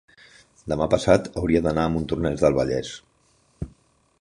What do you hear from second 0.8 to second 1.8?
passat hauria